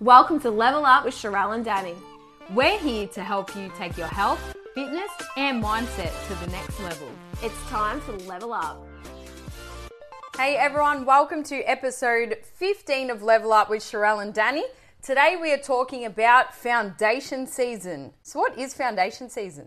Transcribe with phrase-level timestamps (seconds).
[0.00, 1.96] Welcome to Level Up with Sharelle and Dani.
[2.54, 7.08] We're here to help you take your health, fitness, and mindset to the next level.
[7.42, 8.86] It's time to level up.
[10.36, 14.62] Hey everyone, welcome to episode 15 of Level Up with Sharelle and Dani.
[15.02, 18.12] Today we are talking about foundation season.
[18.22, 19.66] So, what is foundation season?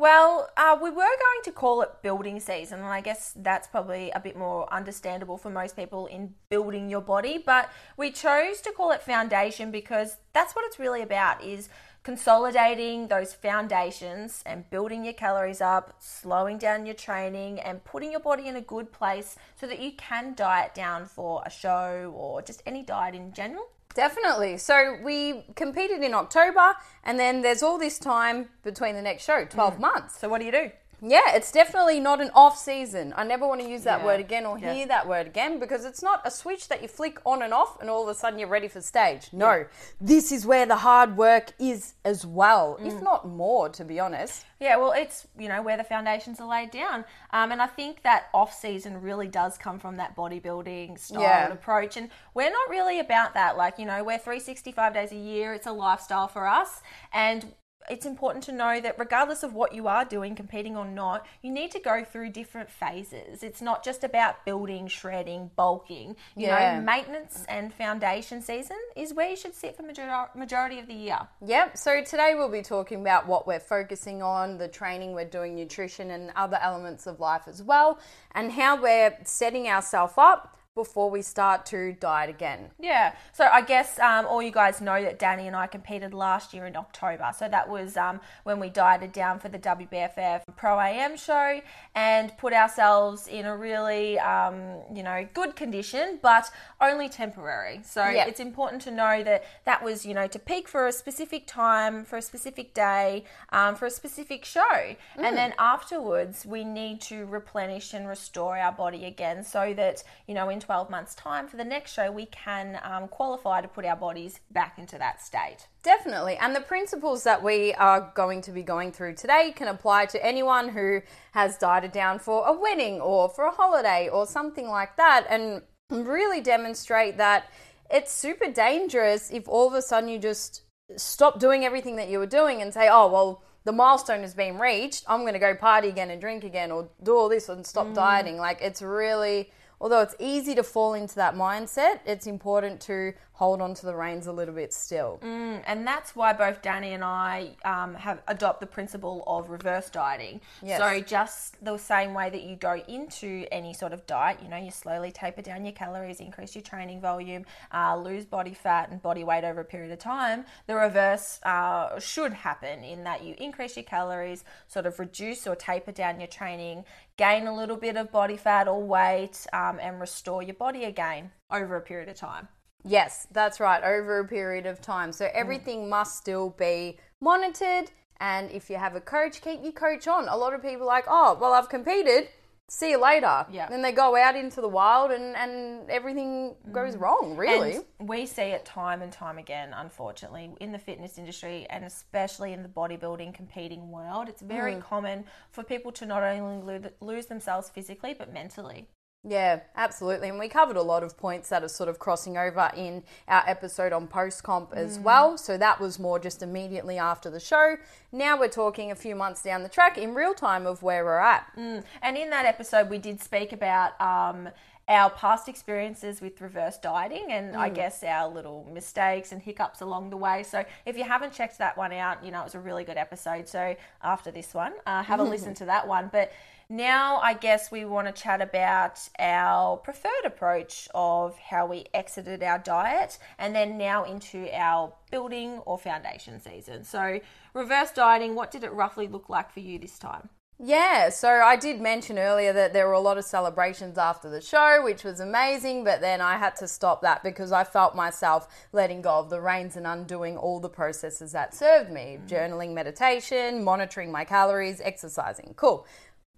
[0.00, 4.10] Well, uh, we were going to call it building season, and I guess that's probably
[4.12, 7.36] a bit more understandable for most people in building your body.
[7.36, 11.68] But we chose to call it foundation because that's what it's really about: is
[12.02, 18.20] consolidating those foundations and building your calories up, slowing down your training, and putting your
[18.20, 22.40] body in a good place so that you can diet down for a show or
[22.40, 23.68] just any diet in general.
[23.94, 24.56] Definitely.
[24.58, 29.44] So we competed in October, and then there's all this time between the next show
[29.44, 29.80] 12 Mm.
[29.80, 30.18] months.
[30.18, 30.70] So, what do you do?
[31.02, 33.14] Yeah, it's definitely not an off season.
[33.16, 34.04] I never want to use that Yeah.
[34.06, 34.72] word again or Yeah.
[34.72, 37.80] hear that word again because it's not a switch that you flick on and off
[37.80, 39.28] and all of a sudden you're ready for stage.
[39.32, 39.64] No,
[40.00, 42.86] this is where the hard work is as well, Mm.
[42.86, 44.44] if not more, to be honest.
[44.58, 48.02] Yeah, well, it's you know where the foundations are laid down, um, and I think
[48.02, 51.44] that off season really does come from that bodybuilding style Yeah.
[51.44, 53.56] and approach, and we're not really about that.
[53.56, 55.54] Like you know, we're 365 days a year.
[55.54, 57.54] It's a lifestyle for us, and
[57.88, 61.50] it's important to know that regardless of what you are doing, competing or not, you
[61.50, 63.42] need to go through different phases.
[63.42, 66.16] It's not just about building, shredding, bulking.
[66.36, 66.76] You Yeah.
[66.76, 70.94] know, maintenance and foundation season is where you should sit for major- majority of the
[70.94, 71.20] year.
[71.44, 75.54] Yep, so today we'll be talking about what we're focusing on, the training we're doing,
[75.54, 77.98] nutrition, and other elements of life as well,
[78.34, 82.70] and how we're setting ourselves up before we start to diet again.
[82.78, 83.14] Yeah.
[83.32, 86.64] So I guess um, all you guys know that Dani and I competed last year
[86.64, 87.32] in October.
[87.36, 91.60] So that was um, when we dieted down for the WBFF Pro AM show
[91.96, 96.48] and put ourselves in a really, um, you know, good condition, but
[96.80, 97.80] only temporary.
[97.82, 101.48] So it's important to know that that was, you know, to peak for a specific
[101.48, 104.94] time, for a specific day, um, for a specific show.
[105.16, 110.34] And then afterwards, we need to replenish and restore our body again so that, you
[110.34, 113.84] know, in 12 months' time for the next show, we can um, qualify to put
[113.84, 115.66] our bodies back into that state.
[115.82, 116.36] Definitely.
[116.36, 120.24] And the principles that we are going to be going through today can apply to
[120.24, 121.00] anyone who
[121.32, 125.62] has dieted down for a wedding or for a holiday or something like that and
[125.90, 127.50] really demonstrate that
[127.90, 130.62] it's super dangerous if all of a sudden you just
[130.96, 134.58] stop doing everything that you were doing and say, oh, well, the milestone has been
[134.58, 135.04] reached.
[135.06, 137.92] I'm going to go party again and drink again or do all this and stop
[137.94, 138.38] dieting.
[138.38, 143.62] Like, it's really, although it's easy to fall into that mindset, it's important to hold
[143.62, 145.18] on to the reins a little bit still.
[145.22, 150.42] And that's why both Dani and I um, have adopt the principle of reverse dieting.
[150.62, 150.78] Yes.
[150.78, 154.58] So just the same way that you go into any sort of diet, you know,
[154.58, 159.00] you slowly taper down your calories, increase your training volume, uh, lose body fat and
[159.00, 160.44] body weight over a period of time.
[160.66, 165.56] The reverse uh, should happen in that you increase your calories, sort of reduce or
[165.56, 166.84] taper down your training,
[167.20, 171.30] gain a little bit of body fat or weight, um, and restore your body again
[171.50, 172.48] over a period of time.
[172.82, 175.12] Yes, that's right, over a period of time.
[175.12, 177.90] So everything must still be monitored.
[178.20, 180.28] And if you have a coach, keep your coach on.
[180.28, 182.28] A lot of people are like, oh, well, I've competed.
[182.72, 183.46] See you later.
[183.50, 183.68] Yeah.
[183.68, 187.80] Then they go out into the wild and, and everything goes wrong, really.
[187.98, 192.52] And we see it time and time again, unfortunately, in the fitness industry and especially
[192.52, 194.28] in the bodybuilding competing world.
[194.28, 194.82] It's very Mm.
[194.82, 198.86] common for people to not only lose themselves physically but mentally.
[199.22, 200.30] Yeah, absolutely.
[200.30, 203.42] And we covered a lot of points that are sort of crossing over in our
[203.46, 205.36] episode on post comp as well.
[205.36, 207.76] So that was more just immediately after the show.
[208.12, 211.18] Now we're talking a few months down the track in real time of where we're
[211.18, 211.46] at.
[211.56, 214.48] And in that episode, we did speak about um,
[214.88, 220.10] our past experiences with reverse dieting and I guess our little mistakes and hiccups along
[220.10, 220.42] the way.
[220.44, 222.96] So if you haven't checked that one out, you know, it was a really good
[222.96, 223.48] episode.
[223.48, 226.08] So after this one, uh, have a listen to that one.
[226.10, 226.32] But
[226.70, 232.42] now I guess we want to chat about our preferred approach of how we exited
[232.42, 236.84] our diet and then now into our building or foundation season.
[236.84, 237.20] So
[237.52, 240.30] reverse dieting, what did it roughly look like for you this time?
[240.62, 244.42] Yeah, so I did mention earlier that there were a lot of celebrations after the
[244.42, 248.46] show, which was amazing, but then I had to stop that because I felt myself
[248.70, 252.28] letting go of the reins and undoing all the processes that served me mm.
[252.28, 255.54] journaling, meditation, monitoring my calories, exercising.
[255.56, 255.86] Cool.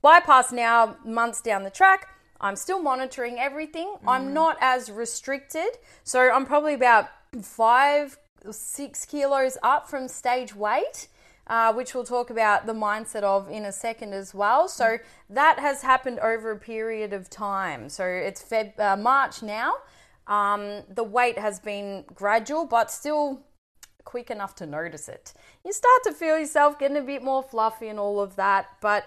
[0.02, 2.08] Bypass now, months down the track.
[2.40, 3.94] I'm still monitoring everything.
[4.06, 5.78] I'm not as restricted.
[6.02, 7.08] So I'm probably about
[7.40, 8.18] five,
[8.50, 11.08] six kilos up from stage weight
[11.46, 14.68] uh, which we'll talk about the mindset of in a second as well.
[14.68, 17.88] So that has happened over a period of time.
[17.88, 19.74] So it's Feb, uh, March now.
[20.26, 23.42] Um, the weight has been gradual, but still
[24.04, 25.32] quick enough to notice it.
[25.64, 29.04] You start to feel yourself getting a bit more fluffy and all of that, but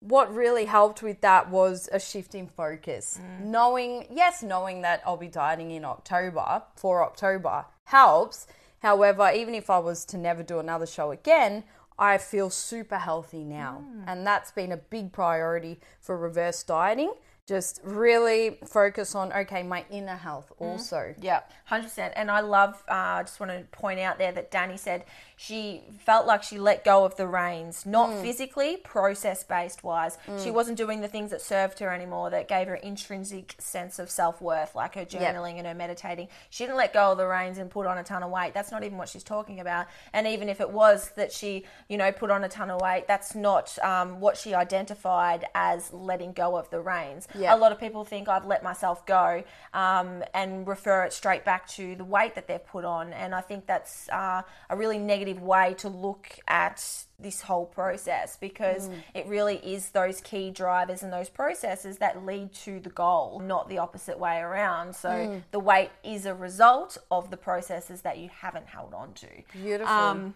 [0.00, 3.18] what really helped with that was a shift in focus.
[3.20, 3.46] Mm.
[3.46, 8.46] Knowing, yes, knowing that I'll be dieting in October for October helps.
[8.80, 11.64] However, even if I was to never do another show again,
[11.98, 13.82] I feel super healthy now.
[13.84, 14.04] Mm.
[14.06, 17.12] And that's been a big priority for reverse dieting.
[17.48, 21.14] Just really focus on, okay, my inner health also.
[21.18, 22.12] Yeah, hundred percent.
[22.14, 22.74] And I love.
[22.86, 25.04] uh, I just want to point out there that Dani said
[25.36, 30.18] she felt like she let go of the reins, not physically, process based wise.
[30.44, 34.10] She wasn't doing the things that served her anymore, that gave her intrinsic sense of
[34.10, 36.28] self worth, like her journaling and her meditating.
[36.50, 38.52] She didn't let go of the reins and put on a ton of weight.
[38.52, 39.86] That's not even what she's talking about.
[40.12, 43.06] And even if it was that she, you know, put on a ton of weight,
[43.08, 47.26] that's not um, what she identified as letting go of the reins.
[47.38, 47.54] Yeah.
[47.54, 49.42] A lot of people think I've let myself go
[49.72, 53.12] um, and refer it straight back to the weight that they've put on.
[53.12, 58.36] And I think that's uh, a really negative way to look at this whole process
[58.36, 63.40] because it really is those key drivers and those processes that lead to the goal,
[63.40, 64.94] not the opposite way around.
[64.94, 69.28] So the weight is a result of the processes that you haven't held on to.
[69.52, 69.92] Beautiful.
[69.92, 70.34] Um,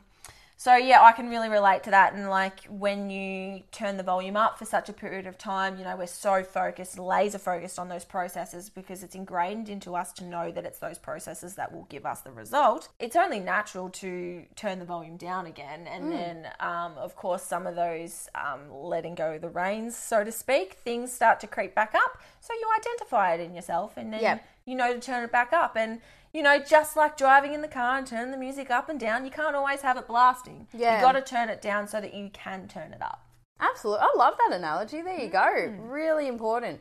[0.62, 2.14] so yeah, I can really relate to that.
[2.14, 5.82] And like when you turn the volume up for such a period of time, you
[5.82, 10.24] know, we're so focused, laser focused on those processes because it's ingrained into us to
[10.24, 12.90] know that it's those processes that will give us the result.
[13.00, 15.88] It's only natural to turn the volume down again.
[15.88, 20.22] And then, um, of course, some of those um, letting go of the reins, so
[20.22, 22.18] to speak, things start to creep back up.
[22.40, 24.44] So you identify it in yourself and then Yep.
[24.66, 25.76] you know to turn it back up.
[25.76, 26.00] And
[26.32, 29.24] you know, just like driving in the car and turning the music up and down,
[29.24, 30.66] you can't always have it blasting.
[30.72, 30.96] Yeah.
[30.96, 33.26] You got to turn it down so that you can turn it up.
[33.60, 34.00] Absolutely.
[34.02, 35.02] I love that analogy.
[35.02, 35.38] There you go.
[35.38, 35.90] Mm.
[35.90, 36.80] Really important.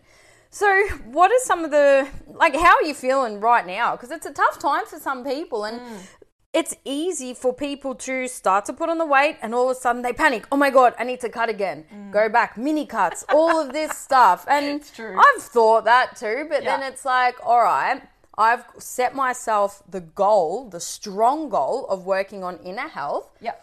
[0.50, 3.96] So, what are some of the, like, how are you feeling right now?
[3.96, 6.00] Because it's a tough time for some people and mm.
[6.54, 9.80] it's easy for people to start to put on the weight and all of a
[9.80, 10.46] sudden they panic.
[10.52, 11.86] Oh my God, I need to cut again.
[11.94, 12.12] Mm.
[12.12, 14.46] Go back, mini cuts, all of this stuff.
[14.50, 14.82] And.
[15.00, 18.02] I've thought that too, but then it's like, all right.
[18.42, 23.58] I've set myself the goal, the strong goal of working on inner health Yep.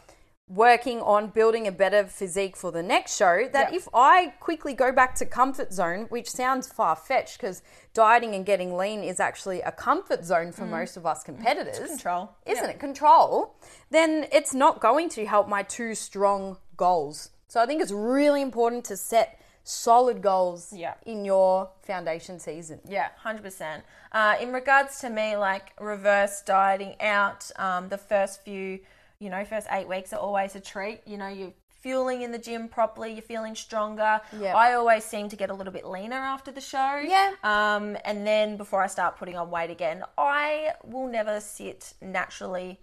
[0.49, 3.79] working on building a better physique for the next show that Yeah.
[3.79, 7.61] if I quickly go back to comfort zone, which sounds far fetched because
[7.93, 10.71] dieting and getting lean is actually a comfort zone for mm.
[10.79, 11.27] most of us mm.
[11.27, 11.89] competitors.
[11.95, 12.31] control.
[12.47, 12.71] Isn't Yeah.
[12.71, 12.81] it?
[12.81, 13.55] Control.
[13.91, 17.31] Then it's not going to help my two strong goals.
[17.49, 19.39] So I think it's really important to set
[19.69, 20.95] solid goals Yeah.
[21.05, 22.81] in your foundation season.
[22.87, 23.85] Yeah, hundred percent.
[24.13, 28.81] Uh, in regards to me, like reverse dieting out, um, the first few,
[29.19, 31.03] you know, first eight weeks are always a treat.
[31.07, 34.21] You know, you're fueling in the gym properly, you're feeling stronger.
[34.41, 34.57] Yeah.
[34.57, 36.97] I always seem to get a little bit leaner after the show.
[37.05, 37.33] Yeah.
[37.45, 42.81] Um, and then before I start putting on weight again, I will never sit naturally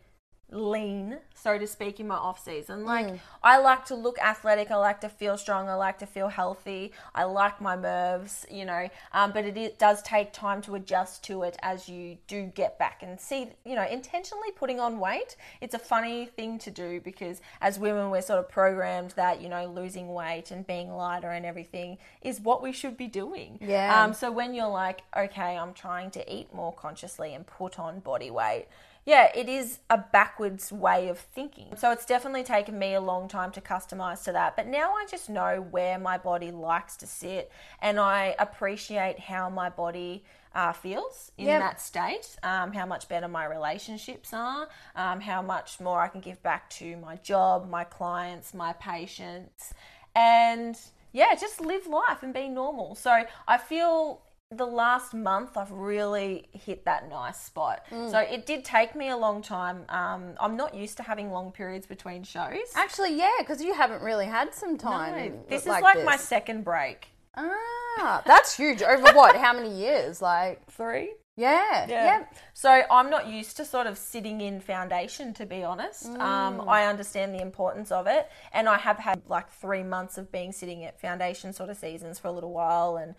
[0.52, 2.86] lean, so to speak, in my off season.
[2.86, 6.28] Like I like to look athletic, I like to feel strong, I like to feel
[6.28, 8.88] healthy, I like my nerves, you know.
[9.12, 12.78] Um, but it, it does take time to adjust to it as you do get
[12.78, 15.36] back and see, you know, intentionally putting on weight.
[15.62, 19.50] It's a funny thing to do because as women, we're sort of programmed that you
[19.50, 23.58] know losing weight and being lighter and everything is what we should be doing.
[23.62, 24.04] Yeah.
[24.04, 28.00] Um, so when you're like, okay, I'm trying to eat more consciously and put on
[28.00, 28.68] body weight,
[29.06, 31.76] yeah, it is a backwards way of thinking.
[31.78, 34.56] So it's definitely taken me a long time to customize to that.
[34.56, 37.52] But now I just know where my body likes to sit
[37.82, 40.24] and I appreciate how my body.
[40.56, 41.60] Uh, feels in Yep.
[41.60, 46.22] that state, um, how much better my relationships are, um, how much more I can
[46.22, 49.74] give back to my job, my clients, my patients,
[50.16, 50.80] and
[51.12, 52.96] yeah, just live life and be normal.
[52.96, 54.22] So I feel
[54.58, 57.86] the last month I've really hit that nice spot.
[57.90, 59.86] So it did take me a long time.
[59.90, 62.58] Um, I'm not used to having long periods between shows.
[62.76, 65.16] Actually, yeah, because you haven't really had some time.
[65.16, 67.08] No, this is like like, my second break.
[67.38, 68.82] Ah, that's huge.
[68.82, 69.36] Over what?
[69.36, 70.22] How many years?
[70.22, 71.14] Like, Three.
[71.36, 72.26] yeah, yeah.
[72.54, 76.06] So I'm not used to sort of sitting in foundation, to be honest.
[76.06, 80.32] Um, I understand the importance of it, and I have had like three months of
[80.32, 83.16] being sitting at foundation sort of seasons for a little while, and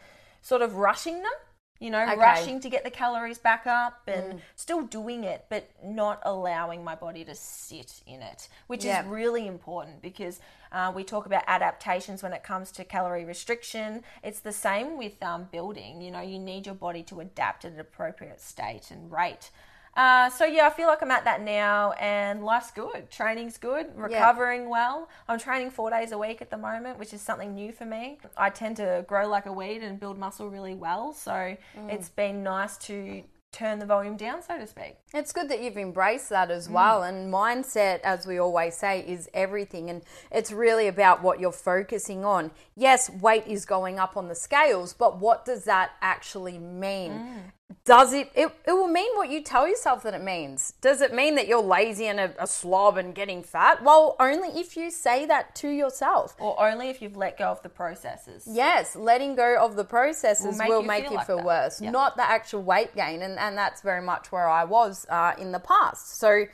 [0.47, 1.33] sort of rushing them.
[1.79, 2.17] You know, Okay.
[2.17, 6.95] rushing to get the calories back up and still doing it, but not allowing my
[6.95, 9.01] body to sit in it, which Yeah.
[9.01, 10.41] is really important because
[10.73, 14.05] uh, we talk about adaptations when it comes to calorie restriction.
[14.23, 16.01] It's the same with um, building.
[16.01, 19.51] You know, you need your body to adapt at an appropriate state and rate.
[19.97, 23.11] Uh, so yeah, I feel like I'm at that now, and life's good.
[23.11, 23.87] Training's good.
[23.97, 25.09] Recovering well.
[25.27, 28.19] I'm training four days a week at the moment, which is something new for me.
[28.37, 31.57] I tend to grow like a weed and build muscle really well, so mm.
[31.89, 33.23] it's been nice to
[33.57, 34.97] turn the volume down, so to speak.
[35.15, 37.01] It's good that you've embraced that as well.
[37.01, 37.09] Mm.
[37.09, 39.89] And mindset, as we always say, is everything.
[39.89, 42.51] And it's really about what you're focusing on.
[42.75, 47.13] Yes, weight is going up on the scales, but what does that actually mean?
[47.13, 47.41] Mm.
[47.85, 50.75] Does it, it, it will mean what you tell yourself that it means.
[50.81, 53.83] Does it mean that you're lazy and a, a slob and getting fat?
[53.83, 56.35] Well, only if you say that to yourself.
[56.39, 58.45] Or only if you've let go of the processes.
[58.47, 61.45] Yes, letting go of the processes Will will make make, you you feel feel, like
[61.45, 61.65] that.
[61.65, 61.91] worse, Yeah.
[61.91, 63.23] not the actual weight gain.
[63.23, 66.19] And, and that's very much where I was uh, in the past.
[66.19, 66.47] So,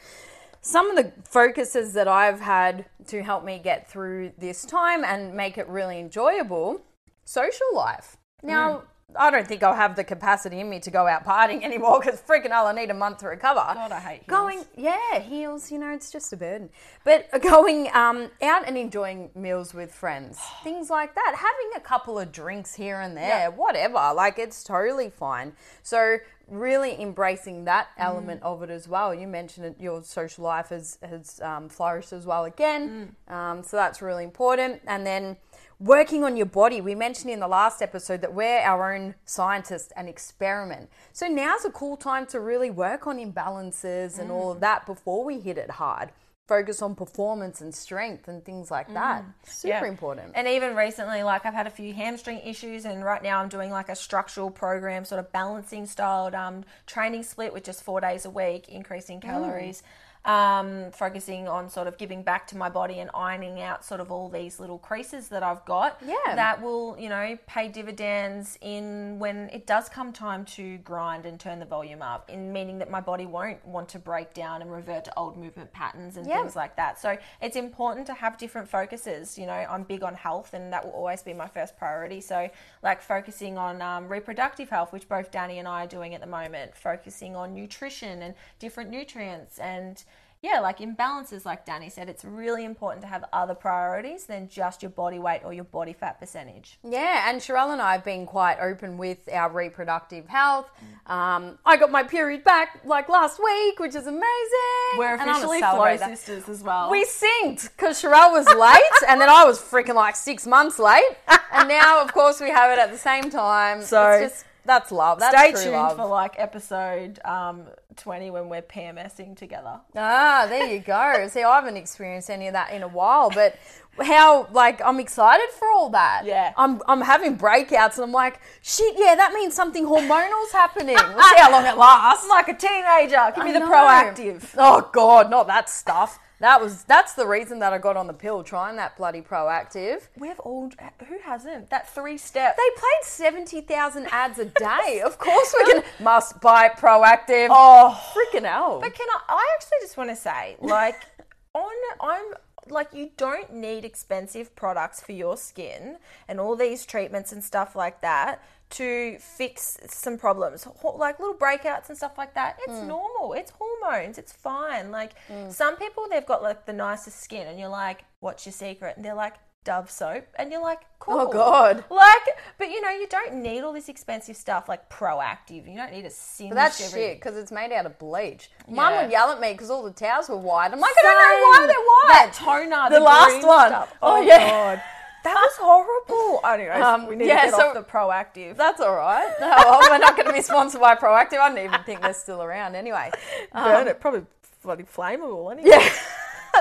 [0.61, 5.35] some of the focuses that I've had to help me get through this time and
[5.35, 6.83] make it really enjoyable
[7.25, 8.17] social life.
[8.43, 8.83] Now, Mm.
[9.17, 12.21] I don't think I'll have the capacity in me to go out partying anymore because
[12.21, 13.61] freaking hell, I need a month to recover.
[13.75, 14.27] God, I hate heels.
[14.29, 16.71] Going, yeah, heels, you know, it's just a burden.
[17.05, 22.19] But going um, out and enjoying meals with friends, things like that, having a couple
[22.19, 23.49] of drinks here and there, Yeah.
[23.49, 25.53] whatever, like it's totally fine.
[25.83, 28.05] So, really embracing that Mm.
[28.05, 29.15] element of it as well.
[29.15, 33.15] You mentioned it, your social life has, has um, flourished as well again.
[33.29, 33.33] Mm.
[33.35, 34.83] Um, so, that's really important.
[34.87, 35.37] And then,
[35.83, 36.81] working on your body.
[36.81, 40.89] We mentioned in the last episode that we're our own scientists and experiment.
[41.13, 45.25] So now's a cool time to really work on imbalances and all of that before
[45.25, 46.11] we hit it hard.
[46.49, 49.25] Focus on performance and strength and things like that.
[49.45, 49.91] Super Yeah.
[49.91, 50.33] important.
[50.35, 53.71] And even recently, like I've had a few hamstring issues, and right now I'm doing
[53.71, 58.25] like a structural program, sort of balancing styled um, training split with just four days
[58.25, 59.83] a week, increasing Mm.
[60.25, 64.13] Um, focusing on sort of giving back to my body and ironing out sort of
[64.13, 66.01] all these little creases that I've got.
[66.07, 66.15] Yeah.
[66.37, 71.41] That will, you know, pay dividends in when it does come time to grind and
[71.41, 74.71] turn the volume up, in meaning that my body won't want to break down and
[74.71, 76.41] revert to old movement patterns and Yeah.
[76.41, 77.01] things like that.
[77.01, 79.37] So it's important to have different focuses.
[79.37, 82.21] You know, I'm big on health, and that will always be my first priority.
[82.21, 82.49] So,
[82.81, 86.29] like focusing on um, reproductive health, which both Dani and I are doing at the
[86.29, 90.05] moment, focusing on nutrition and different nutrients, and
[90.43, 94.83] yeah, like imbalances, like Dani said, it's really important to have other priorities than just
[94.83, 96.79] your body weight or your body fat percentage.
[96.83, 100.69] Yeah, and Sharelle and I have been quite open with our reproductive health.
[101.07, 104.99] Um, I got my period back like last week, which is amazing.
[104.99, 106.91] We're officially flow sisters as well.
[106.91, 111.05] We synced because Sharelle was late, and then I was freaking like six months late,
[111.53, 113.83] and now of course we have it at the same time.
[113.83, 115.19] So- it's just that's love.
[115.19, 115.97] That's Stay true tuned love.
[115.97, 117.65] for like episode um,
[117.97, 119.81] 20 when we're PMSing together.
[119.97, 121.27] Ah, there you go.
[121.31, 123.57] See, I haven't experienced any of that in a while, but
[124.01, 126.23] how like I'm excited for all that.
[126.25, 126.53] Yeah.
[126.57, 130.97] I'm I'm having breakouts and I'm like, shit, yeah, that means something hormonal's happening.
[130.97, 132.25] We'll see how long it lasts.
[132.25, 133.33] I'm like a teenager.
[133.35, 134.55] Give me the Proactiv.
[134.57, 136.19] Oh god, not that stuff.
[136.43, 140.09] That was that's the reason that I got on the pill trying that bloody Proactiv.
[140.19, 140.71] We've all,
[141.09, 141.71] who hasn't?
[141.71, 142.57] That three step.
[142.57, 145.03] They played 70,000 ads a day.
[145.13, 147.47] Of course we can must buy Proactiv.
[147.51, 148.13] oh.
[148.13, 148.81] freaking hell.
[148.81, 150.97] But can I, I actually just want to say, like,
[151.55, 151.71] on,
[152.01, 152.25] I'm,
[152.69, 157.77] like, you don't need expensive products for your skin and all these treatments and stuff
[157.77, 158.43] like that
[158.73, 162.59] to fix some problems, like little breakouts and stuff like that.
[162.67, 162.89] It's hmm.
[162.89, 163.33] normal.
[163.35, 164.19] It's hormones.
[164.19, 164.91] It's fine.
[164.91, 165.51] Like hmm.
[165.51, 169.05] some people, they've got like the nicest skin, and you're like, "What's your secret?" And
[169.05, 171.85] they're like, "Dove soap," and you're like, oh, "Cool." Oh, God.
[171.91, 172.23] Like,
[172.59, 175.69] but you know, you don't need all this expensive stuff like Proactiv.
[175.71, 176.51] You don't need a singe.
[176.51, 178.51] But that's every- shit because it's made out of bleach.
[178.69, 180.73] Mum would yell at me because all the towels were white.
[180.73, 182.09] I'm like, I don't know why they're white.
[182.13, 183.69] That toner, The the, last one.
[183.69, 183.95] stuff.
[184.03, 184.49] Oh, Oh, yeah.
[184.49, 184.83] god,
[185.25, 186.41] that was horrible.
[186.47, 188.57] Anyways, Um, we need yeah, to get so- off the Proactiv.
[188.57, 189.33] That's all right.
[189.41, 191.39] No, well, we're not going to be sponsored by Proactiv.
[191.39, 193.11] I don't even think they're still around anyway.
[193.53, 194.23] Burn it, probably
[194.63, 195.53] bloody flammable.
[195.53, 195.71] Anyway.
[195.71, 195.89] Yeah.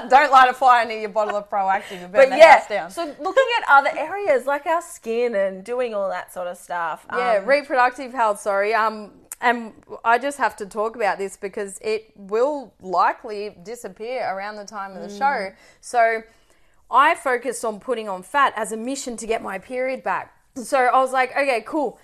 [0.10, 2.68] don't light a fire near your bottle of Proactiv and burn But the yeah, house
[2.68, 2.92] down.
[2.92, 7.06] so looking at other areas like our skin and doing all that sort of stuff.
[7.12, 8.40] Yeah, um, reproductive health.
[8.40, 8.74] Sorry.
[8.74, 9.74] Um, and
[10.06, 14.96] I just have to talk about this because it will likely disappear around the time
[14.96, 15.52] of the show.
[15.82, 16.22] So
[16.92, 20.36] I focused on putting on fat as a mission to get my period back.
[20.56, 22.00] So I was like, okay, cool.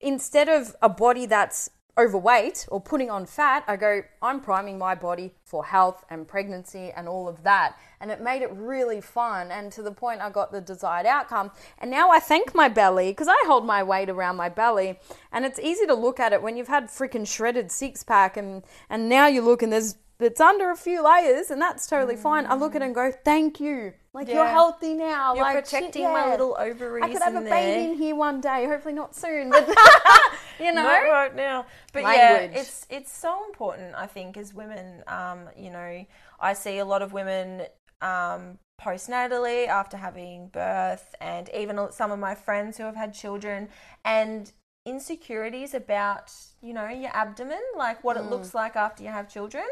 [0.00, 4.94] Instead of a body that's overweight or putting on fat, I go, I'm priming my
[4.94, 7.76] body for health and pregnancy and all of that.
[8.00, 9.50] And it made it really fun.
[9.50, 11.52] And to the point, I got the desired outcome.
[11.78, 14.98] And now I thank my belly because I hold my weight around my belly.
[15.32, 18.64] And it's easy to look at it when you've had freaking shredded six pack and,
[18.90, 22.46] and now you look and there's it's under a few layers and that's totally fine.
[22.46, 23.92] I look at it and go, thank you.
[24.12, 25.34] Like you're healthy now.
[25.34, 28.14] You're like, protecting shit, my little ovaries I could have a in baby in here
[28.14, 28.64] one day.
[28.66, 29.66] Hopefully not soon, but
[30.60, 30.84] you know.
[30.84, 31.66] Not right now.
[31.92, 32.52] But Language.
[32.54, 33.94] yeah, it's it's so important.
[33.96, 36.06] I think as women, um, you know,
[36.40, 37.62] I see a lot of women
[38.02, 43.68] um, postnatally after having birth, and even some of my friends who have had children,
[44.04, 44.52] and
[44.86, 48.20] insecurities about, you know, your abdomen, like what Mm.
[48.20, 49.64] it looks like after you have children.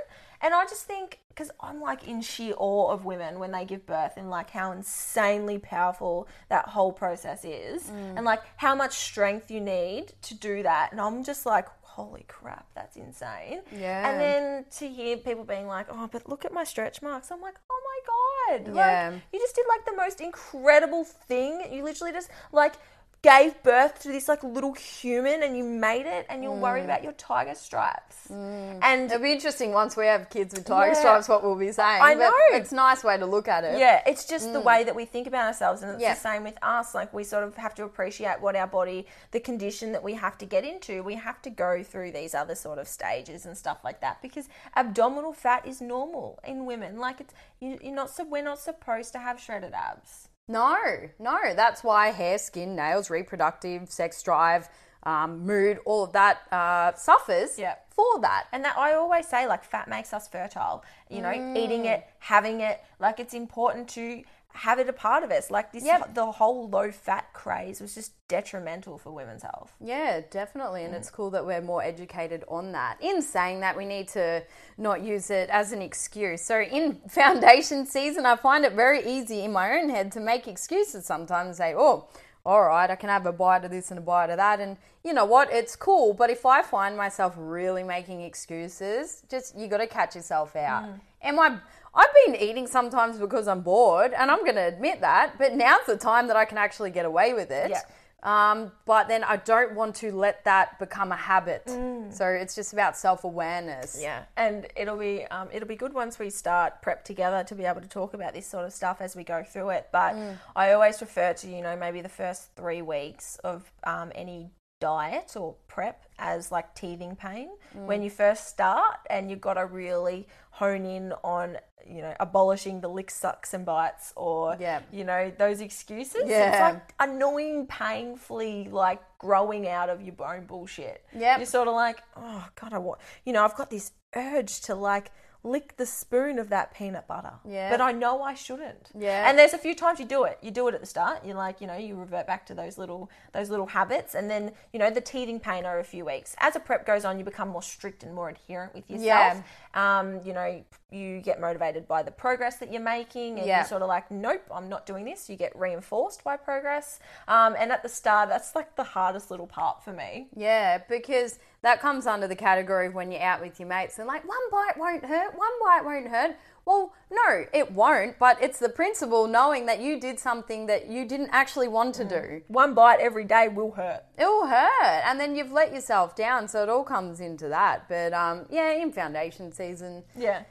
[0.43, 3.87] And I just think, because I'm like in sheer awe of women when they give
[3.87, 8.17] birth and like how insanely powerful that whole process is Mm.
[8.17, 10.91] and like how much strength you need to do that.
[10.93, 13.61] And I'm just like, holy crap, that's insane.
[13.71, 14.11] Yeah.
[14.11, 17.31] And then to hear people being like, oh, but look at my stretch marks.
[17.31, 18.75] I'm like, oh my God.
[18.75, 19.11] Yeah.
[19.11, 21.63] Like, you just did like the most incredible thing.
[21.71, 22.75] You literally just like
[23.23, 26.59] gave birth to this like little human and you made it and you're Mm.
[26.61, 28.29] worried about your tiger stripes.
[28.29, 30.99] And It'll be interesting once we have kids with tiger Yeah.
[30.99, 32.03] stripes what we'll be saying.
[32.03, 32.33] I know.
[32.51, 33.79] It's a nice way to look at it.
[33.79, 36.15] Yeah, it's just the way that we think about ourselves, and it's Yeah.
[36.15, 36.95] the same with us.
[36.97, 40.37] Like we sort of have to appreciate what our body, the condition that we have
[40.39, 41.05] to get into.
[41.05, 44.49] We have to go through these other sort of stages and stuff like that because
[44.75, 46.99] abdominal fat is normal in women.
[46.99, 50.29] Like it's you're not so we're not supposed to have shredded abs.
[50.49, 50.77] No,
[51.19, 51.39] no.
[51.55, 54.69] That's why hair, skin, nails, reproductive, sex drive,
[55.05, 57.77] um, mood, all of that uh, suffers Yeah.
[57.91, 58.47] for that.
[58.53, 60.85] And that I always say, like, fat makes us fertile.
[61.11, 64.23] You know, eating it, having it, like, it's important to
[64.55, 65.51] have it a part of us.
[65.51, 66.15] Like, this, Yep.
[66.15, 69.75] the whole low fat craze was just detrimental for women's health.
[69.81, 70.85] Yeah, definitely.
[70.85, 70.99] And mm.
[70.99, 72.97] it's cool that we're more educated on that.
[73.01, 74.43] In saying that, we need to
[74.79, 76.43] not use it as an excuse.
[76.43, 80.47] So, in foundation season, I find it very easy in my own head to make
[80.47, 82.09] excuses sometimes say, oh,
[82.45, 84.61] all right, I can have a bite of this and a bite of that.
[84.61, 85.53] And you know what?
[85.53, 86.13] It's cool.
[86.13, 90.85] But if I find myself really making excuses, just you got to catch yourself out.
[90.85, 91.01] Mm.
[91.23, 91.59] Am I.
[91.95, 95.39] I've been eating sometimes because I'm bored, and I'm going to admit that.
[95.39, 97.71] But now's the time that I can actually get away with it.
[97.71, 97.83] Yeah.
[98.23, 101.65] Um, but then I don't want to let that become a habit.
[102.11, 103.99] So it's just about self awareness.
[104.01, 107.65] Yeah, and it'll be um, it'll be good once we start prep together to be
[107.65, 109.89] able to talk about this sort of stuff as we go through it.
[109.91, 110.17] But
[110.55, 114.51] I always refer to you know maybe the first three weeks of um, any
[114.83, 117.87] diet or prep as like teething pain mm.
[117.87, 122.81] when you first start, and you've got to really hone in on you know abolishing
[122.81, 124.81] the lick sucks and bites or Yeah.
[124.93, 126.23] you know those excuses.
[126.23, 126.69] It's Yeah.
[126.69, 131.05] like annoying, painfully like growing out of your bone bullshit.
[131.25, 134.61] yeah You're sort of like, oh god, I want, you know, I've got this urge
[134.63, 135.11] to like
[135.45, 137.33] lick the spoon of that peanut butter.
[137.45, 137.71] Yeah.
[137.71, 138.91] But I know I shouldn't.
[138.97, 139.29] Yeah.
[139.29, 140.39] And there's a few times you do it.
[140.41, 141.25] You do it at the start.
[141.25, 144.53] You're like, you know, you revert back to those little those little habits, and then
[144.73, 146.37] you know the teething pain over a few weeks.
[146.39, 149.43] As a prep goes on, you become more strict and more adherent with yourself.
[149.75, 149.99] Yeah.
[150.01, 153.59] Um, you know, you get motivated by the progress that you're making, and Yeah.
[153.59, 155.29] you're sort of like, nope, I'm not doing this.
[155.29, 157.01] You get reinforced by progress.
[157.27, 160.29] Um, and at the start, that's like the hardest little part for me.
[160.37, 164.07] Yeah, because that comes under the category of when you're out with your mates and
[164.07, 166.37] like one bite won't hurt, one bite won't hurt.
[166.65, 171.05] Well, no, it won't, but it's the principle knowing that you did something that you
[171.05, 172.43] didn't actually want to do.
[172.47, 174.05] One bite every day will hurt.
[174.17, 177.89] It will hurt, and then you've let yourself down, so it all comes into that.
[177.89, 180.45] But um, yeah, in foundation season, Yeah.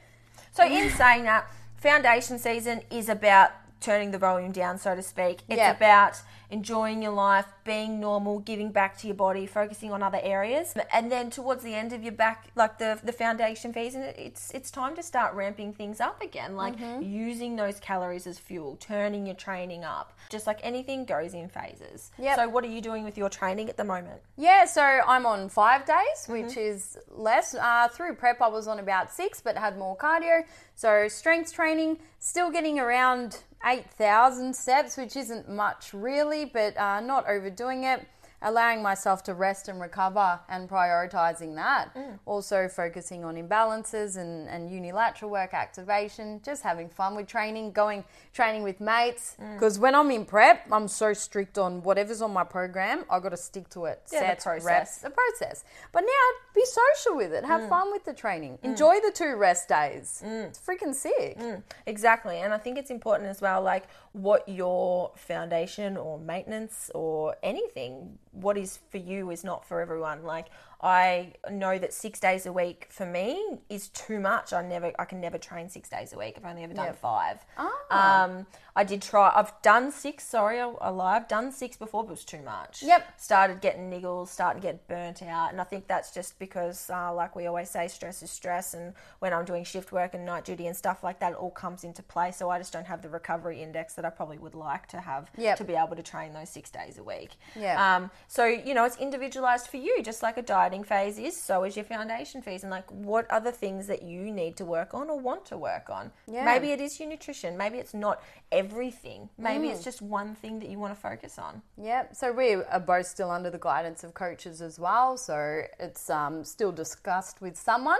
[0.52, 5.40] So in saying that, foundation season is about turning the volume down, so to speak.
[5.48, 5.72] It's Yeah.
[5.72, 10.74] about enjoying your life, being normal, giving back to your body, focusing on other areas.
[10.92, 14.70] And then towards the end of your back, like the the foundation season, it's it's
[14.70, 17.02] time to start ramping things up again, like Mm-hmm.
[17.02, 20.12] using those calories as fuel, turning your training up.
[20.30, 22.10] Just like anything goes in phases.
[22.18, 22.36] Yep.
[22.36, 24.20] So what are you doing with your training at the moment?
[24.36, 27.54] Yeah, so I'm on five days, which is less.
[27.54, 30.44] Uh, through prep, I was on about six, but had more cardio.
[30.74, 37.28] So strength training, still getting around 8,000 steps, which isn't much really, but uh, not
[37.28, 38.06] overdoing it.
[38.42, 41.94] Allowing myself to rest and recover and prioritizing that.
[41.94, 42.18] Mm.
[42.26, 48.04] Also focusing on imbalances and, and unilateral work activation, just having fun with training, going
[48.32, 49.36] training with mates.
[49.40, 49.54] Mm.
[49.54, 53.30] Because when I'm in prep, I'm so strict on whatever's on my program, I've got
[53.30, 54.02] to stick to it.
[54.12, 54.64] Yeah, the Sets, process.
[54.64, 55.64] reps, the process.
[55.92, 57.44] But now be social with it.
[57.44, 57.48] Mm.
[57.48, 58.58] Have fun with the training.
[58.58, 58.70] Mm.
[58.70, 60.22] Enjoy the two rest days.
[60.24, 61.38] It's freaking sick.
[61.86, 62.38] Exactly.
[62.38, 68.18] And I think it's important as well, like what your foundation or maintenance or anything,
[68.32, 70.24] what is for you is not for everyone.
[70.24, 70.46] Like
[70.82, 74.52] I know that six days a week for me is too much.
[74.52, 76.34] I never, I can never train six days a week.
[76.36, 76.96] I've only ever done Yep.
[76.96, 77.38] five.
[77.56, 78.24] Ah.
[78.24, 79.30] Um, I did try.
[79.34, 80.24] I've done six.
[80.24, 81.16] Sorry, I, I lie.
[81.16, 82.82] I've done six before, but it was too much.
[82.82, 83.20] Yep.
[83.20, 87.12] Started getting niggles, starting to get burnt out, and I think that's just because, uh,
[87.14, 88.74] like we always say, stress is stress.
[88.74, 91.50] And when I'm doing shift work and night duty and stuff like that, it all
[91.50, 92.32] comes into play.
[92.32, 95.30] So I just don't have the recovery index that I probably would like to have
[95.36, 95.58] Yep.
[95.58, 97.36] to be able to train those six days a week.
[97.54, 97.96] Yeah.
[97.96, 101.40] Um, so you know, it's individualized for you, just like a diet dieting phase is,
[101.40, 102.62] so is your foundation phase.
[102.62, 105.58] And like, what are the things that you need to work on or want to
[105.58, 106.10] work on?
[106.26, 106.44] Yeah.
[106.44, 107.56] Maybe it is your nutrition.
[107.56, 109.28] Maybe it's not everything.
[109.38, 111.62] Maybe it's just one thing that you want to focus on.
[111.80, 112.16] Yep.
[112.16, 115.16] So we are both still under the guidance of coaches as well.
[115.16, 117.98] So it's um, still discussed with someone,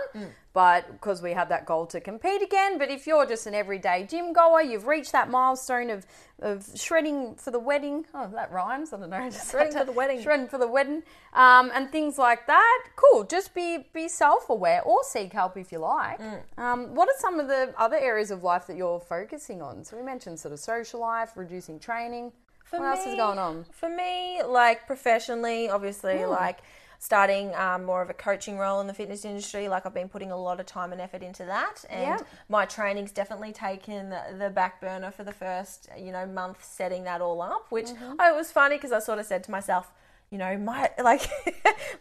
[0.53, 2.77] but because we have that goal to compete again.
[2.77, 6.05] But if you're just an everyday gym goer, you've reached that milestone of
[6.41, 8.05] of shredding for the wedding.
[8.13, 8.91] Oh, that rhymes.
[8.91, 9.29] I don't know.
[9.29, 10.21] Just Shredding for the wedding.
[10.21, 12.83] Shredding for the wedding, um, and things like that.
[12.95, 13.23] Cool.
[13.23, 16.19] Just be be self aware or seek help if you like.
[16.19, 16.41] Mm.
[16.57, 19.83] Um, what are some of the other areas of life that you're focusing on?
[19.83, 22.31] So we mentioned sort of social life, reducing training.
[22.65, 23.65] For what else is me- going on?
[23.71, 26.29] For me, like professionally, obviously, Hmm.
[26.31, 26.59] like
[27.03, 30.31] starting um, more of a coaching role in the fitness industry, like I've been putting
[30.31, 31.83] a lot of time and effort into that.
[31.89, 32.19] And Yeah.
[32.47, 37.19] my training's definitely taken the, back burner for the first, you know, month setting that
[37.19, 38.13] all up, which Mm-hmm.
[38.19, 39.91] oh, it was funny because I sort of said to myself,
[40.29, 41.29] you know, my like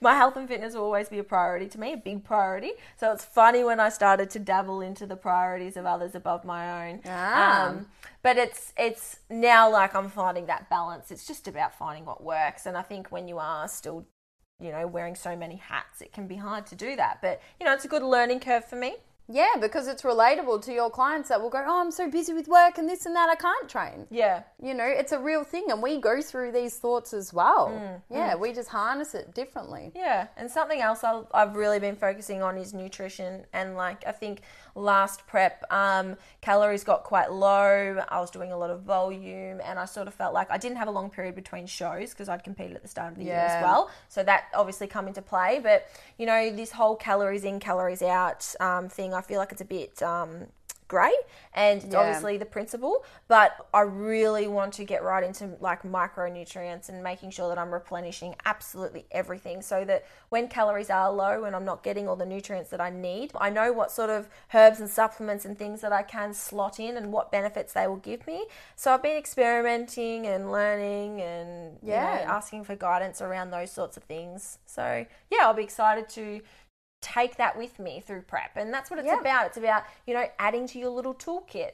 [0.00, 2.72] my health and fitness will always be a priority to me, a big priority.
[2.96, 6.88] So it's funny when I started to dabble into the priorities of others above my
[6.88, 7.00] own.
[7.06, 7.66] Ah.
[7.68, 7.86] Um,
[8.22, 11.10] but it's it's now like I'm finding that balance.
[11.10, 14.06] It's just about finding what works, and I think when you are still,
[14.62, 17.18] you know, wearing so many hats, it can be hard to do that.
[17.20, 18.96] But you know, it's a good learning curve for me.
[19.28, 22.48] Yeah, because it's relatable to your clients that will go, Oh, I'm so busy with
[22.48, 24.06] work and this and that, I can't train.
[24.10, 27.68] Yeah, You know, it's a real thing, and we go through these thoughts as well.
[27.68, 29.92] Mm, yeah, we just harness it differently.
[29.94, 33.46] Yeah, and something else I- I've really been focusing on is nutrition.
[33.52, 34.42] And like I think
[34.74, 38.02] last prep, um, calories got quite low.
[38.08, 40.78] I was doing a lot of volume, and I sort of felt like I didn't
[40.78, 43.34] have a long period between shows because I'd competed at the start of the year
[43.58, 43.90] as well.
[44.08, 45.60] So that obviously come into play.
[45.62, 45.86] But
[46.18, 49.66] you know, this whole calories in, calories out um, thing, I feel like it's a
[49.66, 50.02] bit.
[50.02, 50.46] Um,
[50.92, 51.14] Great,
[51.54, 52.00] and it's Yeah.
[52.00, 57.30] obviously the principle, but I really want to get right into like micronutrients and making
[57.30, 61.82] sure that I'm replenishing absolutely everything so that when calories are low and I'm not
[61.82, 65.46] getting all the nutrients that I need, I know what sort of herbs and supplements
[65.46, 68.44] and things that I can slot in and what benefits they will give me.
[68.76, 72.26] So I've been experimenting and learning and you know, Yeah.
[72.36, 74.58] asking for guidance around those sorts of things.
[74.66, 76.42] So yeah, I'll be excited to
[77.02, 79.20] take that with me through prep and that's what it's Yeah.
[79.20, 81.72] about it's about you know adding to your little toolkit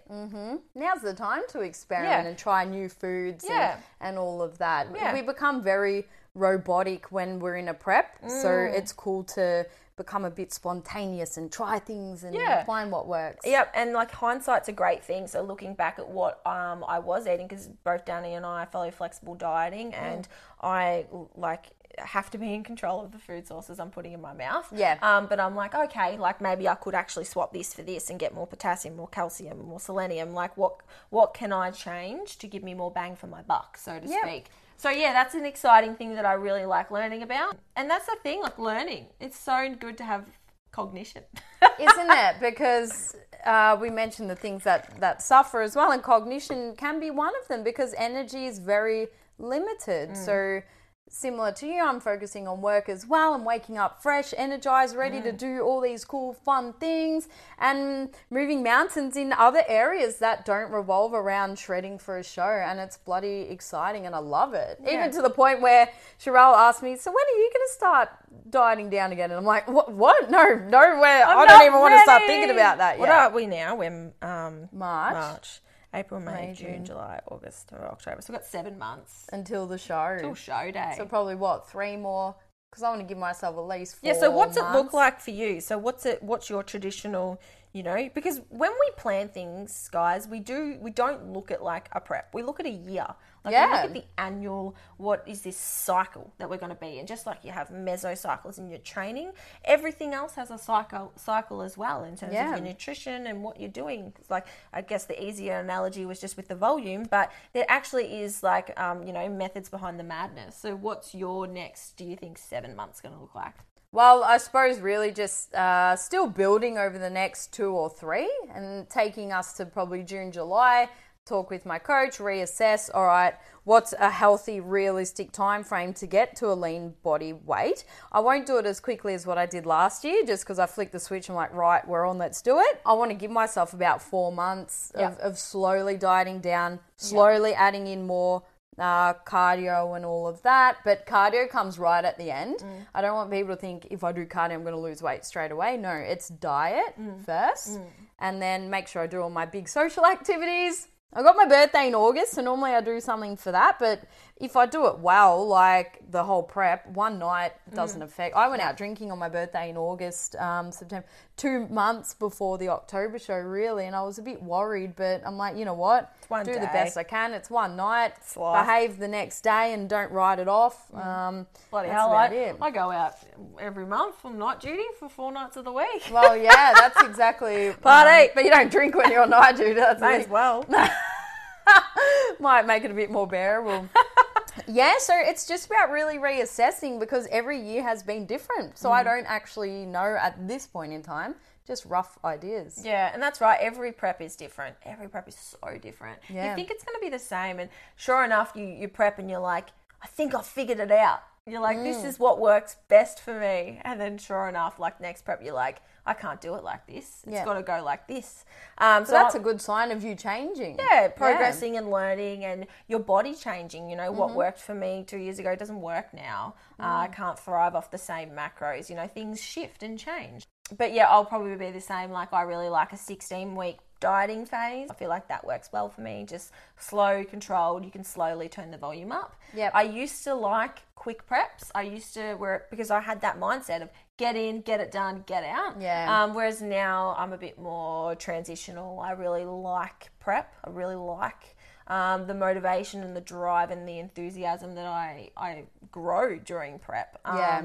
[0.75, 2.29] Now's the time to experiment Yeah.
[2.31, 3.75] and try new foods Yeah.
[3.75, 4.88] and, and all of that.
[4.95, 5.12] Yeah.
[5.14, 8.73] We become very robotic when we're in a prep, so Mm.
[8.75, 12.64] it's cool to become a bit spontaneous and try things and Yeah.
[12.64, 13.45] find what works.
[13.45, 15.27] Yep, and like hindsight's a great thing.
[15.27, 18.91] So looking back at what um, I was eating, because both Dani and I follow
[18.93, 20.01] flexible dieting, Mm.
[20.03, 20.29] and
[20.62, 24.32] I like have to be in control of the food sources I'm putting in my
[24.32, 24.68] mouth.
[24.74, 24.98] Yeah.
[25.02, 28.18] Um, but I'm like, okay, like maybe I could actually swap this for this and
[28.18, 30.32] get more potassium, more calcium, more selenium.
[30.32, 30.80] Like, what
[31.11, 34.18] what can I change to give me more bang for my buck, so to Yep.
[34.22, 34.46] speak?
[34.76, 38.16] So yeah, that's an exciting thing that I really like learning about, and that's the
[38.22, 39.06] thing, like learning.
[39.18, 40.26] It's so good to have
[40.70, 41.24] cognition.
[41.80, 42.37] isn't it?
[42.40, 47.11] Because uh, we mentioned the things that, that suffer as well, and cognition can be
[47.11, 49.08] one of them because energy is very
[49.38, 50.16] limited.
[50.16, 50.62] So,
[51.11, 53.35] similar to you, I'm focusing on work as well.
[53.35, 58.62] I'm waking up fresh, energized, ready to do all these cool, fun things, and moving
[58.62, 62.42] mountains in other areas that don't revolve around shredding for a show.
[62.42, 64.79] And it's bloody exciting, and I love it.
[64.85, 64.94] Yeah.
[64.94, 65.88] Even to the point where
[66.21, 68.09] Sharelle asked me, "So when are you going to start
[68.51, 69.92] dieting down again?" And I'm like, "What?
[69.92, 70.31] What?
[70.31, 71.25] No, nowhere.
[71.27, 73.35] I I'm don't not even want to start thinking about that What yet." What are
[73.35, 73.77] we now?
[73.77, 75.14] We're um, March.
[75.14, 75.61] March,
[75.94, 76.85] April, May, May, June, June.
[76.85, 78.20] July, August, or October.
[78.20, 80.16] So we've got seven months until the show.
[80.20, 80.94] till show day.
[80.96, 82.35] So probably what three more?
[82.70, 84.09] Because I want to give myself at least four.
[84.09, 84.18] yeah.
[84.18, 85.61] So what's it look like for you?
[85.61, 86.22] So what's it?
[86.22, 87.40] What's your traditional?
[87.72, 91.88] You know, because when we plan things, guys, we do we don't look at like
[91.92, 92.35] a prep.
[92.35, 93.07] We look at a year.
[93.52, 93.82] Like Yeah.
[93.82, 94.76] look at the annual.
[94.96, 97.06] What is this cycle that we're going to be in?
[97.06, 99.32] Just like you have mesocycles in your training,
[99.64, 102.52] everything else has a cycle cycle as well in terms Yeah.
[102.52, 104.12] of your nutrition and what you're doing.
[104.18, 108.20] It's like I guess the easier analogy was just with the volume, but there actually
[108.22, 110.56] is like um, you know methods behind the madness.
[110.56, 111.96] So what's your next?
[111.96, 113.54] Do you think seven months going to look like?
[113.90, 118.87] Well, I suppose really just uh, still building over the next two or three and
[118.90, 120.90] taking us to probably June, July.
[121.29, 122.88] Talk with my coach, reassess.
[122.95, 127.85] All right, what's a healthy, realistic time frame to get to a lean body weight?
[128.11, 130.64] I won't do it as quickly as what I did last year, just because I
[130.64, 131.29] flicked the switch.
[131.29, 132.81] I'm like, right, we're on, let's do it.
[132.87, 137.87] I want to give myself about four months of, of slowly dieting down, slowly adding
[137.88, 138.43] in more
[138.79, 140.79] uh, cardio and all of that.
[140.83, 142.61] But cardio comes right at the end.
[142.61, 142.87] Mm.
[142.95, 145.27] I don't want people to think if I do cardio, I'm going to lose weight
[145.27, 145.77] straight away.
[145.77, 147.23] No, it's diet mm.
[147.23, 147.87] first, mm.
[148.19, 150.88] and then make sure I do all my big social activities.
[151.12, 153.79] I got my birthday in August, so normally I do something for that.
[153.79, 154.03] But
[154.40, 158.37] if I do it well, like the whole prep, one night doesn't affect.
[158.37, 162.68] I went out drinking on my birthday in August, um, September, two months before the
[162.68, 164.94] October show, really, and I was a bit worried.
[164.94, 166.14] But I'm like, you know what?
[166.44, 167.33] do the best I can.
[167.33, 168.12] It's one night.
[168.37, 168.64] life.
[168.64, 170.94] Behave the next day and don't write it off.
[170.94, 172.57] Um, Bloody hell, I, it.
[172.61, 173.14] I go out
[173.61, 176.11] every month on night duty for four nights of the week.
[176.12, 178.27] Well, yeah, that's exactly Party.
[178.27, 179.74] um, but you don't drink when you're on night duty.
[179.74, 180.64] That's May as well.
[182.40, 183.88] might make it a bit more bearable.
[184.68, 188.78] yeah, so it's just about really reassessing because every year has been different.
[188.78, 188.92] So Mm.
[188.92, 191.35] I don't actually know at this point in time,
[191.66, 192.81] just rough ideas.
[192.85, 193.59] Yeah, and that's right.
[193.61, 194.76] Every prep is different.
[194.85, 196.18] Every prep is so different.
[196.28, 196.50] Yeah.
[196.50, 199.28] You think it's going to be the same, and sure enough, you you prep and
[199.31, 199.68] you're like,
[200.02, 201.22] I think I figured it out.
[201.46, 202.04] You're like, this Mm.
[202.04, 203.81] is what works best for me.
[203.83, 207.23] And then sure enough, like next prep, you're like, I can't do it like this.
[207.25, 207.44] It's Yeah.
[207.44, 208.44] got to go like this.
[208.79, 210.79] Um, so that's a good sign of you changing.
[210.79, 213.90] yeah, progressing and learning and your body changing.
[213.90, 216.55] You know, what worked for me two years ago doesn't work now.
[216.81, 218.88] Uh, I can't thrive off the same macros.
[218.88, 220.47] You know, things shift and change.
[220.77, 222.11] But yeah, I'll probably be the same.
[222.11, 224.88] Like, I really like a 16 week dieting phase.
[224.90, 226.25] I feel like that works well for me.
[226.29, 227.85] Just slow, controlled.
[227.85, 229.35] You can slowly turn the volume up.
[229.55, 229.73] Yep.
[229.75, 231.71] I used to like quick preps.
[231.75, 235.24] I used to, where because I had that mindset of get in, get it done,
[235.26, 235.81] get out.
[235.81, 236.22] Yeah.
[236.24, 239.00] Um, whereas now I'm a bit more transitional.
[239.00, 240.52] I really like prep.
[240.64, 245.64] I really like um, the motivation and the drive and the enthusiasm that I, I
[245.90, 247.18] grow during prep.
[247.24, 247.64] Um, Yeah.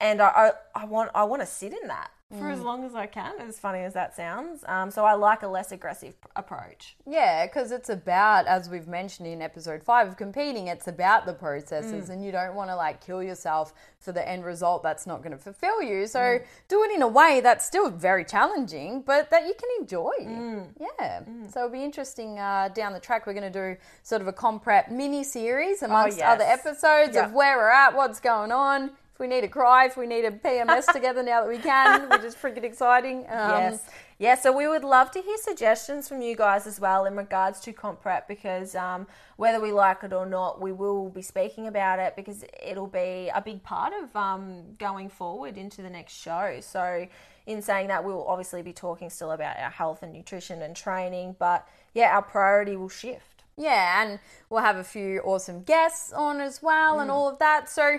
[0.00, 0.28] And I,
[0.74, 2.52] I, I want I want to sit in that for Mm.
[2.52, 4.62] as long as I can, as funny as that sounds.
[4.68, 6.94] Um, so I like a less aggressive approach.
[7.06, 11.32] Yeah, because it's about, as we've mentioned in episode five of competing, it's about the
[11.32, 11.38] Mm.
[11.38, 15.22] processes, and you don't want to like kill yourself for the end result that's not
[15.22, 16.06] going to fulfill you.
[16.06, 16.44] So Mm.
[16.68, 20.12] do it in a way that's still very challenging, but that you can enjoy.
[20.20, 20.66] Mm.
[20.78, 21.20] Yeah.
[21.48, 23.26] So it'll be interesting uh, down the track.
[23.26, 26.28] We're going to do sort of a comp prep mini series amongst Oh, yes.
[26.34, 27.24] other episodes Yeah.
[27.24, 28.90] of where we're at, what's going on.
[29.18, 32.08] If we need to cry, if we need a PMS together now that we can,
[32.08, 33.26] which is freaking exciting.
[33.28, 33.82] Um, yes.
[34.20, 37.58] Yeah, so we would love to hear suggestions from you guys as well in regards
[37.62, 41.66] to comp prep because um, whether we like it or not, we will be speaking
[41.66, 46.12] about it because it'll be a big part of um, going forward into the next
[46.12, 46.58] show.
[46.60, 47.08] So,
[47.44, 51.34] in saying that, we'll obviously be talking still about our health and nutrition and training,
[51.40, 53.42] but yeah, our priority will shift.
[53.56, 57.68] Yeah, and we'll have a few awesome guests on as well and all of that.
[57.68, 57.98] So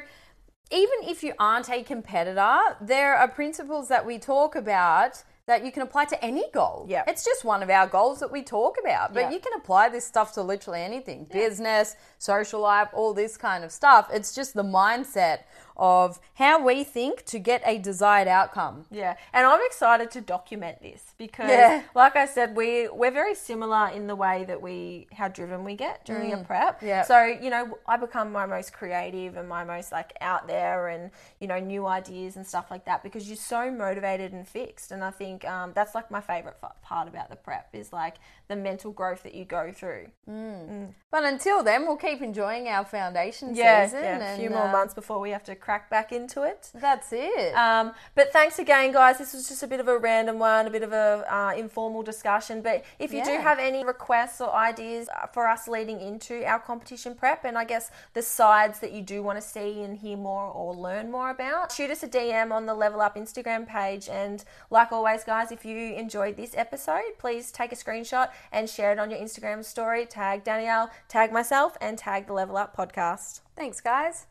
[0.71, 5.71] even if you aren't a competitor, there are principles that we talk about that you
[5.71, 6.85] can apply to any goal.
[6.87, 7.03] Yeah.
[7.07, 9.15] It's just one of our goals that we talk about.
[9.15, 9.29] But Yeah.
[9.31, 11.23] you can apply this stuff to literally anything.
[11.25, 14.09] Business, social life, all this kind of stuff.
[14.13, 15.39] It's just the mindset
[15.79, 18.85] of how we think to get a desired outcome.
[18.91, 21.81] Yeah, and I'm excited to document this because, Yeah.
[21.95, 25.75] like I said, we we're very similar in the way that we how driven we
[25.75, 26.81] get during a prep.
[26.81, 26.87] Mm.
[26.87, 27.03] Yeah.
[27.03, 31.11] So you know, I become my most creative and my most like out there and
[31.39, 34.91] you know new ideas and stuff like that because you're so motivated and fixed.
[34.91, 38.15] And I think um, that's like my favorite part about the prep is like
[38.49, 40.07] the mental growth that you go through.
[41.11, 44.03] But until then, we'll keep enjoying our foundation Yeah, season.
[44.03, 46.71] yeah, a few more uh, months before we have to crack back into it.
[46.73, 47.53] That's it.
[47.53, 49.19] Um, but thanks again, guys.
[49.19, 52.01] This was just a bit of a random one, a bit of a uh, informal
[52.01, 52.63] discussion.
[52.63, 56.57] But if you do have any requests or ideas uh, for us leading into our
[56.57, 60.17] competition prep, and I guess the sides that you do want to see and hear
[60.17, 64.09] more or learn more about, shoot us a DM on the Level Up Instagram page.
[64.09, 68.91] And like always, guys, if you enjoyed this episode, please take a screenshot and share
[68.91, 70.07] it on your Instagram story.
[70.07, 73.41] Tag Danielle, tag myself, and tag the Level Up podcast.
[73.55, 74.25] Thanks, guys.